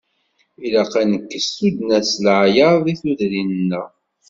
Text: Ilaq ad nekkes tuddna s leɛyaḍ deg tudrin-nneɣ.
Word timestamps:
Ilaq 0.65 0.93
ad 1.01 1.07
nekkes 1.11 1.45
tuddna 1.57 1.99
s 2.11 2.13
leɛyaḍ 2.25 2.77
deg 2.85 2.97
tudrin-nneɣ. 3.01 3.89